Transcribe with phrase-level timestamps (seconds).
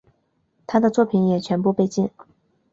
[0.65, 2.09] 他的作品也全部被禁。